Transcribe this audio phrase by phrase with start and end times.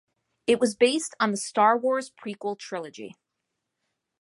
[0.47, 3.13] It was based on the "Star Wars" prequel trilogy.